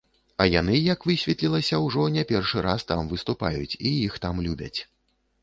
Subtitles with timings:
[0.43, 4.77] А яны, як высветлілася, ўжо не першы раз там выступаюць і іх там любяць.